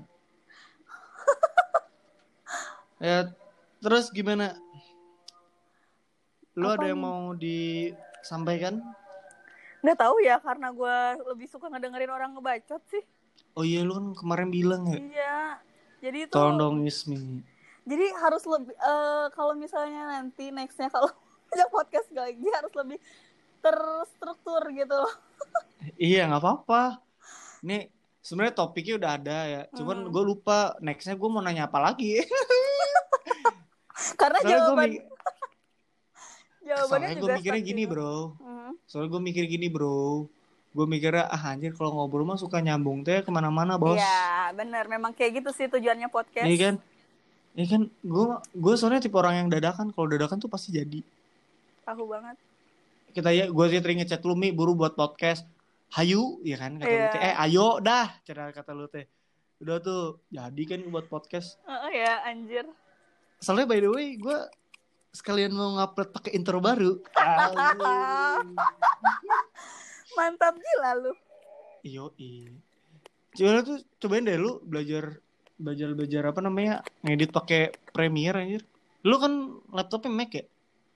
[2.98, 3.18] ya
[3.78, 4.56] terus gimana
[6.52, 7.04] lu Apa ada yang nih?
[7.04, 8.80] mau disampaikan
[9.80, 13.00] Nggak tahu ya, karena gue lebih suka ngedengerin orang ngebacot sih.
[13.54, 15.36] oh iya lu kan kemarin bilang ya Iya.
[16.00, 16.32] Jadi itu.
[16.32, 17.44] tolong dong Ismi
[17.82, 18.72] Jadi harus lebih.
[18.72, 21.08] eh, kalau misalnya nanti nextnya kalau
[21.50, 22.98] ajak podcast lagi harus lebih
[23.58, 25.14] terstruktur gitu loh.
[25.96, 27.00] iya nggak apa-apa
[27.60, 27.88] ini
[28.18, 30.08] sebenarnya topiknya udah ada ya cuman Hmm.
[30.08, 32.20] gue lupa nextnya gue mau nanya apa lagi
[34.16, 34.88] Karena soalnya jawaban
[36.62, 38.72] jawabannya soalnya gue mikirnya gini bro Hmm.
[38.84, 40.28] soalnya gue mikir gini bro
[40.70, 44.86] gue mikirnya ah anjir kalau ngobrol mah suka nyambung teh ke mana-mana bos Iya, bener.
[44.86, 46.46] Memang kayak gitu sih tujuannya podcast.
[46.46, 46.74] Iya kan?
[47.54, 47.82] Iya kan?
[48.00, 49.90] Gue gue soalnya tipe orang yang dadakan.
[49.90, 51.02] Kalau dadakan tuh pasti jadi.
[51.82, 52.38] Tahu banget.
[53.10, 55.42] Kita ya, gue sih teringat chat lu Mi, buru buat podcast.
[55.90, 56.78] Hayu, ya kan?
[56.78, 57.10] Kata lu Iya.
[57.10, 57.20] teh.
[57.20, 59.10] Eh, ayo dah, cara kata lu teh.
[59.58, 61.58] Udah tuh, jadi kan buat podcast.
[61.66, 62.70] Oh ya, anjir.
[63.42, 64.38] Soalnya by the way, gue
[65.10, 67.02] sekalian mau ngupload pakai intro baru.
[70.16, 71.12] Mantap gila lu.
[71.82, 72.14] Iyo,
[73.30, 75.18] Coba tuh cobain deh lu belajar
[75.60, 78.62] belajar belajar apa namanya ngedit pakai Premiere anjir.
[79.04, 79.32] Lu kan
[79.70, 80.44] laptopnya Mac ya?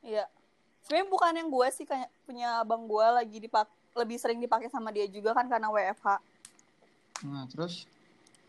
[0.00, 0.24] Iya.
[0.85, 4.90] Sebenarnya bukan yang gue sih kayak punya abang gue lagi dipak lebih sering dipakai sama
[4.90, 6.09] dia juga kan karena WFH.
[7.24, 7.88] Nah, terus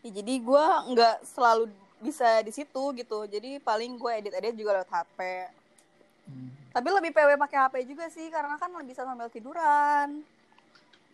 [0.04, 1.66] Ya, jadi gue nggak selalu
[1.98, 3.26] bisa di situ gitu.
[3.26, 5.18] Jadi paling gue edit-edit juga lewat HP.
[6.30, 6.48] hmm.
[6.70, 10.22] Tapi lebih PW pakai HP juga sih karena kan bisa sambil tiduran.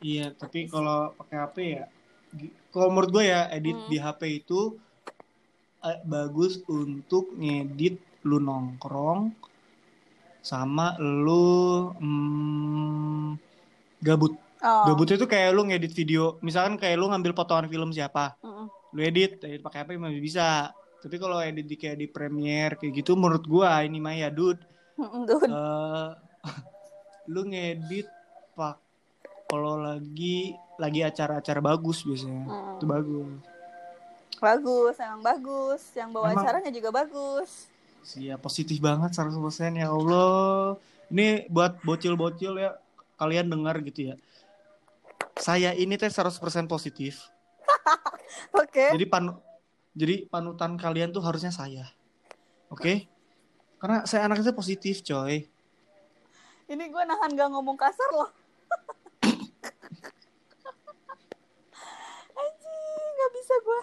[0.02, 1.84] Iya, tapi kalau pakai HP ya,
[2.68, 3.88] kalau menurut gue ya edit Hmm.
[3.88, 4.76] di HP itu
[5.86, 9.34] eh, bagus untuk ngedit lu nongkrong
[10.42, 13.28] sama lu mm,
[14.02, 14.34] gabut.
[14.62, 14.86] Oh.
[14.86, 18.70] Gabut itu kayak lu ngedit video, misalkan kayak lu ngambil potongan film siapa, Mm-mm.
[18.94, 20.70] lu edit, edit pakai HP masih bisa.
[21.02, 24.62] Tapi kalau edit di kayak di Premiere kayak gitu, menurut gua ini mah ya, dude,
[25.50, 26.08] eh
[27.32, 28.06] lu ngedit
[28.54, 28.78] pak
[29.46, 32.74] kalau lagi lagi acara-acara bagus biasanya Mm.
[32.78, 33.30] itu bagus
[34.42, 35.82] Bagus, emang bagus.
[35.94, 37.70] Yang bawa Emang- acaranya juga bagus.
[38.18, 40.74] Iya positif banget 100% ya Allah
[41.06, 42.74] ini buat bocil-bocil ya
[43.14, 44.14] kalian dengar gitu ya
[45.38, 46.34] saya ini teh 100%
[46.66, 47.30] positif
[48.58, 48.90] Oke.
[48.98, 49.38] jadi panu
[49.94, 51.86] jadi panutan kalian tuh harusnya saya
[52.74, 53.06] oke
[53.78, 55.46] karena saya anaknya positif coy
[56.66, 58.32] Ini gue nahan gak ngomong kasar loh.
[62.32, 63.80] Anjing, gak bisa gue.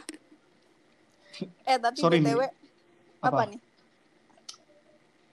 [1.68, 2.42] Eh, tapi Sorry, BTW,
[3.24, 3.28] apa?
[3.28, 3.44] Apa?
[3.48, 3.60] nih?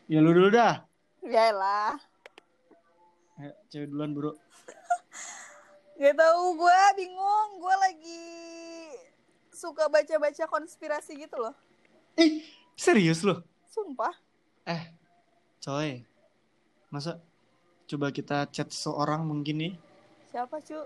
[0.06, 0.86] ya lu dulu dah
[1.26, 1.98] Yaelah.
[3.42, 4.30] Ayo, cewek duluan bro
[5.98, 7.48] Gak tahu gue bingung.
[7.58, 8.22] Gue lagi
[9.50, 11.56] suka baca-baca konspirasi gitu loh.
[12.20, 12.44] Ih,
[12.78, 14.14] serius loh Sumpah.
[14.68, 14.94] Eh,
[15.60, 16.04] coy.
[16.92, 17.18] Masa
[17.90, 19.74] coba kita chat seorang mungkin nih.
[20.30, 20.80] Siapa, cu?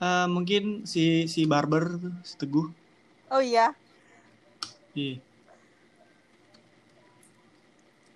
[0.00, 2.79] Eh, mungkin si si barber tuh, si Teguh.
[3.30, 3.70] Oh iya.
[4.92, 5.22] Iya.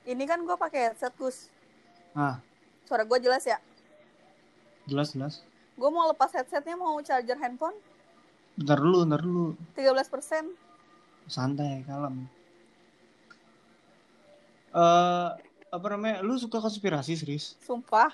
[0.05, 1.48] Ini kan gue pakai headset, Gus.
[2.12, 2.42] Ah,
[2.85, 3.57] Suara gue jelas ya?
[4.85, 5.40] jelas jelas.
[5.81, 7.72] Gue mau lepas headsetnya, mau charger handphone.
[8.55, 9.46] Bentar dulu, bentar dulu.
[9.72, 10.53] 13%.
[11.24, 12.29] Santai, kalem.
[14.77, 15.29] Eh,
[15.72, 16.20] apa namanya?
[16.20, 17.57] Lu suka konspirasi serius?
[17.64, 18.12] Sumpah.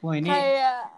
[0.00, 0.88] Wah, ini Kayak...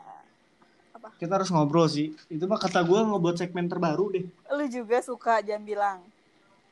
[1.00, 1.16] Apa?
[1.16, 2.12] Kita harus ngobrol sih.
[2.28, 4.24] Itu mah kata gue ngebuat segmen terbaru deh.
[4.52, 5.98] Lu juga suka jangan bilang.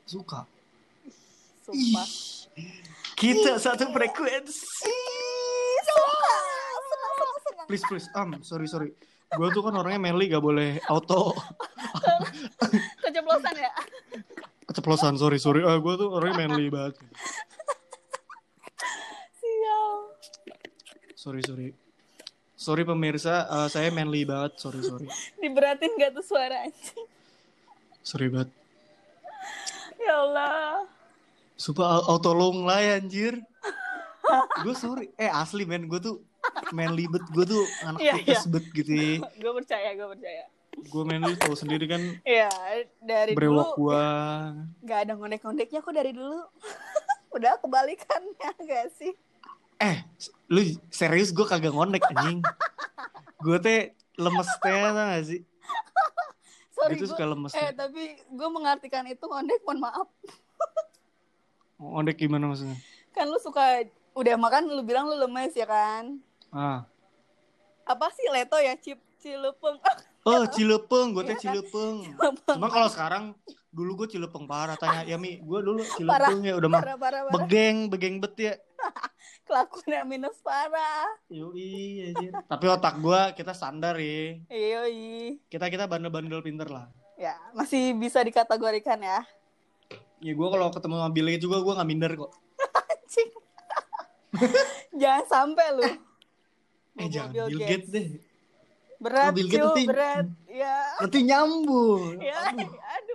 [0.04, 0.44] Suka.
[1.64, 2.04] Sumpah.
[3.16, 4.84] Kita satu frekuensi.
[4.84, 6.36] Ih, suka.
[6.84, 7.66] Senang, senang, senang.
[7.72, 8.06] Please, please.
[8.12, 8.92] Um, sorry, sorry.
[9.28, 11.36] Gue tuh kan orangnya manly gak boleh auto
[13.04, 13.72] Keceplosan ya?
[14.68, 15.16] keceplosan.
[15.16, 15.64] Sorry, sorry.
[15.64, 17.00] Ah, gue tuh orangnya manly banget.
[19.36, 19.88] Sial.
[21.16, 21.72] Sorry, sorry.
[22.58, 24.58] Sorry pemirsa, eh, saya manly banget.
[24.58, 25.06] Sorry, sorry.
[25.36, 27.06] Diberatin gak tuh suara anjing?
[28.02, 28.50] Sorry banget.
[29.96, 30.82] Ya Allah.
[31.54, 33.38] Sumpah au- auto long lah ya, anjir.
[34.58, 35.06] gue sorry.
[35.14, 36.18] Eh asli men, gue tuh
[36.70, 37.22] manly bet.
[37.30, 38.50] Gue tuh anak Iya, tipes iya.
[38.50, 39.14] bet gitu ya.
[39.22, 40.44] gue percaya, gue percaya.
[40.80, 42.50] Gue manly tau sendiri kan Iya,
[42.98, 44.04] dari brewok dulu gue.
[44.82, 46.42] gak ada ngondek-ngondeknya kok dari dulu.
[47.36, 49.14] Udah kebalikannya gak sih?
[49.78, 50.02] Eh,
[50.50, 50.60] lu
[50.90, 52.42] serius gue kagak ngondek anjing.
[53.38, 55.40] gue teh lemes teh gak sih?
[56.74, 57.52] Sorry, gua- suka lemes.
[57.54, 60.08] eh tapi gue mengartikan itu ngondek, mohon maaf.
[61.78, 62.74] Ngondek gimana maksudnya?
[63.14, 66.18] Kan lu suka, udah makan lu bilang lu lemes ya kan?
[66.50, 66.82] Ah.
[67.86, 69.78] Apa sih leto ya, cip cilupeng?
[70.26, 71.42] Oh, Cilepeng, gue teh Iya kan?
[71.56, 71.96] Cilepeng.
[72.44, 73.24] Cuma kalau sekarang
[73.68, 75.80] dulu gue Cilepeng parah tanya ya Mi, gue dulu.
[75.96, 76.82] Cilepeng ya udah mah
[77.30, 78.54] begeng, begeng bet ya.
[79.46, 81.08] Kelakuannya minus parah.
[81.28, 82.32] Yoi, anjir.
[82.36, 84.38] Tapi otak gue kita standar ya.
[84.46, 85.40] Yoi.
[85.46, 86.86] Kita kita bandel-bandel pinter lah.
[87.16, 89.24] Ya, masih bisa dikategorikan ya.
[90.18, 92.30] Ya gue kalau ketemu sama Bill Gates juga gue nggak minder kok.
[92.92, 93.30] Anjing.
[94.92, 95.82] Jangan sampai lu.
[95.82, 95.90] Eh
[97.00, 98.06] Bobo jangan Bill Gates deh.
[98.98, 100.26] Berat, Oh, Bill Gates nanti- berat.
[100.44, 100.76] Ya.
[100.98, 102.18] Nanti nyambung.
[102.18, 103.07] Ya, aduh,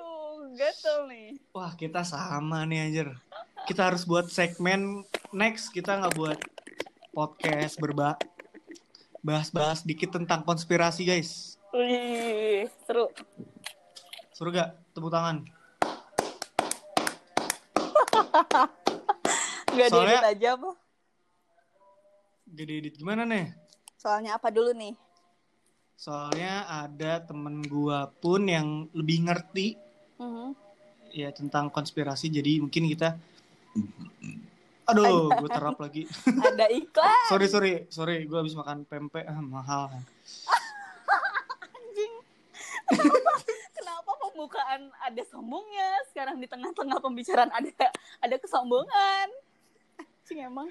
[0.53, 1.29] gatel nih.
[1.51, 3.07] Wah kita sama nih anjir.
[3.65, 5.01] Kita harus buat segmen
[5.33, 6.39] next kita nggak buat
[7.13, 8.17] podcast berba
[9.23, 11.55] bahas-bahas dikit tentang konspirasi guys.
[11.73, 13.09] Wih, seru.
[14.35, 14.77] Suruh gak?
[14.93, 15.41] Tepuk tangan.
[19.73, 20.71] Gak Soalnya- diedit aja apa?
[22.53, 23.49] Gede edit gimana nih?
[23.97, 24.93] Soalnya apa dulu nih?
[25.97, 29.73] Soalnya ada temen gua pun yang lebih ngerti
[30.23, 30.47] Mhm.
[31.13, 33.19] ya tentang konspirasi jadi mungkin kita
[34.83, 36.03] Aduh, gue terap lagi.
[36.47, 39.87] Ada iklan sorry, sorry, sorry, gue habis makan pempek ah, mahal.
[41.71, 42.13] anjing.
[42.91, 43.31] Kenapa,
[43.71, 46.03] kenapa pembukaan ada sombongnya?
[46.11, 47.71] Sekarang di tengah-tengah pembicaraan ada
[48.19, 49.27] ada kesombongan.
[49.95, 50.67] Anjing emang.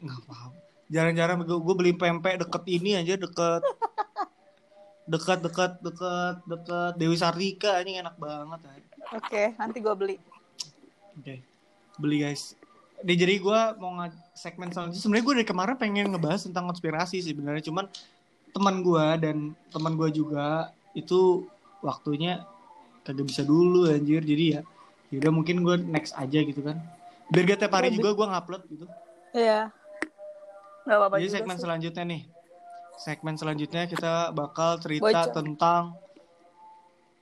[0.00, 0.52] Nggak paham.
[0.88, 3.60] Jarang-jarang gue, gue beli pempek deket ini aja deket
[5.08, 8.72] dekat dekat dekat dekat Dewi Sartika ini enak banget ya.
[9.16, 10.16] Oke, nanti gue beli.
[11.16, 11.40] Oke,
[11.96, 12.52] beli guys.
[12.98, 15.00] Deh, jadi gue mau nge segmen selanjutnya.
[15.00, 17.64] Sebenarnya gue dari kemarin pengen ngebahas tentang konspirasi sih sebenarnya.
[17.64, 17.86] Cuman
[18.52, 19.36] teman gue dan
[19.70, 21.46] teman gue juga itu
[21.78, 22.42] waktunya
[23.06, 24.20] kagak bisa dulu anjir.
[24.20, 24.60] Jadi ya,
[25.14, 26.76] yaudah mungkin gue next aja gitu kan.
[27.30, 28.84] Biar gak tiap hari Lebih- juga gue ngupload gitu.
[29.32, 29.70] Iya.
[30.84, 31.62] Gak apa-apa Jadi segmen sih.
[31.64, 32.22] selanjutnya nih.
[32.98, 35.34] Segmen selanjutnya kita bakal cerita Bocor.
[35.38, 35.82] tentang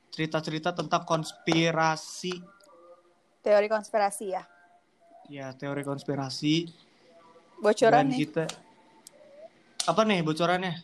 [0.08, 2.32] cerita-cerita tentang konspirasi.
[3.44, 4.42] Teori konspirasi ya.
[5.28, 6.72] Ya, teori konspirasi.
[7.60, 8.18] Bocoran dan nih.
[8.24, 8.44] kita
[9.86, 10.74] apa nih bocorannya?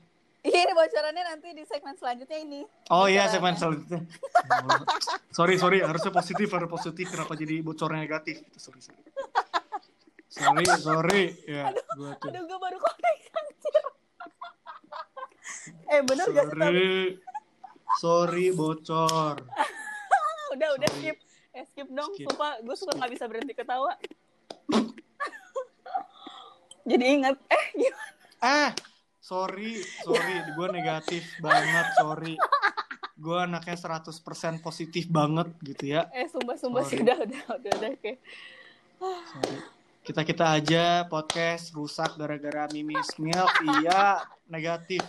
[0.42, 2.60] Iya, ini bocorannya nanti di segmen selanjutnya ini.
[2.88, 3.32] Oh iya Bocorannya.
[3.32, 4.00] segmen selanjutnya.
[5.36, 8.44] sorry sorry harusnya positif harus positif kenapa jadi bocornya negatif?
[8.56, 9.00] Sorry sorry.
[10.32, 12.32] Sorry sorry ya gua tuh.
[12.32, 13.31] Aduh, gue baru connect anjir.
[15.90, 16.58] Eh, bener gak sih?
[16.58, 16.62] Tapi?
[16.62, 16.94] Sorry
[17.98, 19.36] sorry bocor.
[20.52, 21.00] Udah, udah Sorry.
[21.00, 21.16] skip.
[21.56, 22.12] Eh, skip dong.
[22.12, 22.28] Skip.
[22.28, 23.96] Sumpah, gue suka gak bisa berhenti ketawa.
[26.92, 27.40] Jadi inget.
[27.48, 28.10] Eh, gimana?
[28.42, 28.70] Ah
[29.22, 32.34] sorry sorry gue negatif banget sorry.
[33.16, 34.12] Gue anaknya 100%
[34.60, 36.10] positif banget gitu ya.
[36.10, 37.00] Eh, sumpah-sumpah sih.
[37.00, 37.06] Sorry.
[37.06, 37.90] Udah, udah, udah, udah.
[37.96, 38.12] Oke.
[39.00, 39.56] Sorry.
[40.02, 45.00] Kita kita aja podcast rusak gara-gara mimis milk iya negatif.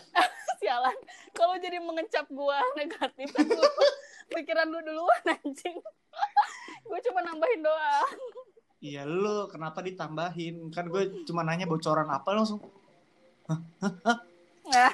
[0.64, 0.98] Sialan.
[1.36, 3.64] Kalau jadi mengecap gue negatif, kan lu,
[4.34, 5.76] pikiran lu duluan anjing.
[6.84, 8.20] gue cuma nambahin doang.
[8.80, 10.72] Iya lu kenapa ditambahin?
[10.72, 12.64] Kan gue cuma nanya bocoran apa langsung.
[14.64, 14.92] Nah,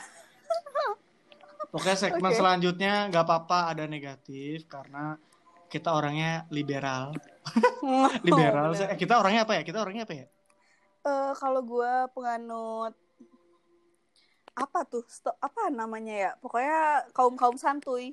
[1.69, 2.39] Pokoknya segmen Oke.
[2.41, 5.21] selanjutnya nggak apa-apa ada negatif karena
[5.69, 7.13] kita orangnya liberal.
[8.25, 8.73] liberal.
[8.73, 8.89] Oh, bener.
[8.89, 9.61] eh, kita orangnya apa ya?
[9.61, 10.25] Kita orangnya apa ya?
[11.05, 12.97] Eh, kalau gue penganut
[14.59, 15.07] apa tuh?
[15.07, 16.31] Sto- apa namanya ya?
[16.43, 18.11] Pokoknya kaum kaum santuy.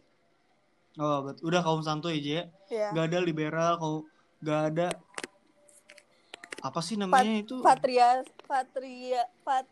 [0.97, 2.45] Oh, bet- udah kaum santuy aja ya.
[2.71, 3.95] ya Gak ada liberal, kau
[4.41, 4.89] gak ada
[6.65, 7.61] apa sih namanya itu?
[7.63, 9.67] patria patria pat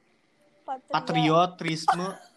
[0.65, 1.03] patria.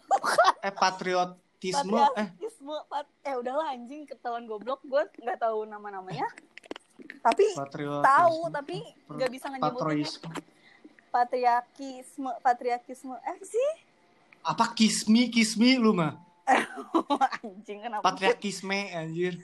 [0.66, 2.28] Eh patriotisme eh.
[2.32, 4.80] Patriotisme pat- eh udahlah anjing ketahuan goblok.
[4.88, 6.26] Gue nggak tahu nama namanya
[7.22, 7.44] tapi
[8.02, 8.76] tahu tapi
[9.08, 10.28] nggak bisa patriotisme
[11.08, 13.70] patriarkisme patriarkisme eh sih
[14.44, 16.16] apa kismi kismi lu mah
[17.44, 19.34] anjing kenapa patriarkisme anjir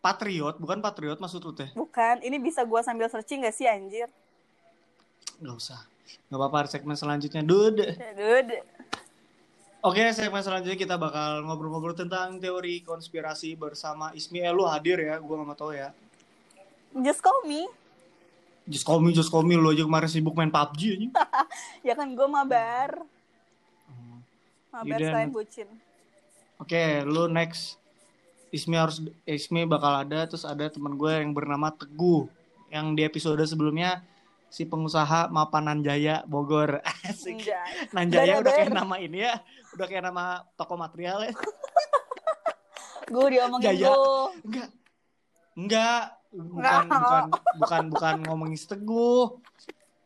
[0.00, 4.08] patriot bukan patriot maksud lu teh bukan ini bisa gue sambil searching gak sih anjir
[5.42, 5.80] nggak usah
[6.30, 8.56] nggak apa-apa segmen selanjutnya dude Dude.
[9.86, 14.42] Oke, segmen selanjutnya kita bakal ngobrol-ngobrol tentang teori konspirasi bersama Ismi.
[14.42, 15.94] Eh, lu hadir ya, gua nggak mau tahu ya.
[17.06, 17.70] just call me
[18.66, 19.54] Just call me, just call me.
[19.54, 21.08] Lu aja kemarin sibuk main PUBG aja.
[21.86, 22.98] ya kan gue mabar
[24.76, 25.68] mabar selain bucin
[26.56, 27.76] Oke, lu next.
[28.48, 32.30] Ismi harus Ismi bakal ada terus ada teman gue yang bernama Teguh
[32.72, 34.00] yang di episode sebelumnya
[34.48, 36.80] si pengusaha Mapanan Jaya Bogor.
[37.04, 37.44] Asik.
[37.44, 37.92] Anjay.
[37.92, 39.34] Nanjaya udah kayak nama ini ya.
[39.76, 41.34] Udah kayak nama toko material ya.
[43.12, 43.92] gue diomongin Jaya.
[43.92, 44.68] lu Enggak.
[45.52, 46.04] Enggak.
[46.32, 47.24] Bukan bukan
[47.60, 49.36] bukan bukan ngomongin Teguh.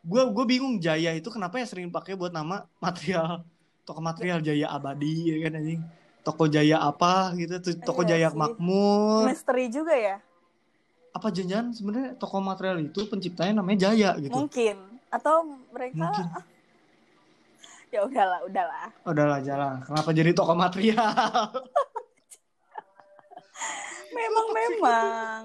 [0.03, 3.47] Gue gue bingung Jaya itu kenapa ya sering pakai buat nama material
[3.91, 5.81] toko material Jaya Abadi ya kan anjing.
[6.21, 8.37] Toko Jaya apa gitu toko Iya Jaya sih.
[8.37, 9.25] Makmur.
[9.27, 10.15] misteri juga ya
[11.11, 14.31] Apa jangan sebenarnya toko material itu penciptanya namanya Jaya gitu.
[14.31, 14.77] mungkin
[15.09, 16.25] atau mereka Mungkin.
[17.91, 19.75] ya udahlah udahlah Udahlah jalan.
[19.83, 21.11] Kenapa jadi toko material?
[24.15, 25.41] memang memang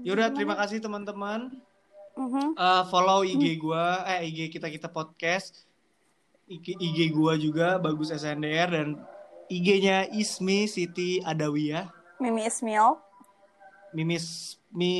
[0.00, 1.58] Yaudah terima kasih teman-teman.
[2.52, 5.64] Eh, follow IG gua, eh IG kita kita podcast,
[6.50, 8.98] IG, IG gua juga bagus SNDR dan
[9.46, 11.86] IG-nya Ismi Siti Adawiyah,
[12.18, 12.98] Mimi Ismail
[13.94, 14.94] Mimis Mi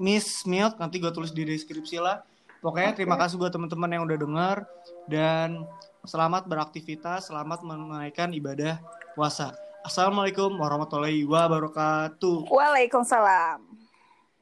[0.00, 2.24] Miss Milk nanti gua tulis di deskripsi lah.
[2.64, 3.04] Pokoknya Oke.
[3.04, 4.56] terima kasih buat teman-teman yang udah dengar
[5.04, 5.68] dan
[6.08, 8.80] selamat beraktivitas, selamat menunaikan ibadah
[9.12, 9.52] puasa.
[9.84, 12.48] Assalamualaikum warahmatullahi wabarakatuh.
[12.48, 13.60] Waalaikumsalam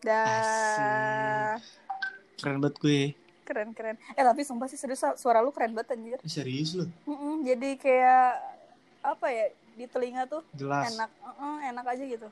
[0.06, 1.58] dah.
[2.38, 3.23] Keren banget gue.
[3.44, 6.88] Keren keren eh tapi sumpah sih serius suara lu keren banget anjir Serius lu?
[7.04, 8.28] Mm-mm, jadi kayak
[9.00, 10.88] apa ya di telinga tuh Jelas.
[10.88, 12.28] enak Mm-mm, enak aja gitu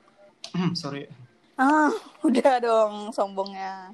[0.75, 1.07] Sorry.
[1.55, 1.93] ah
[2.27, 3.93] udah dong sombongnya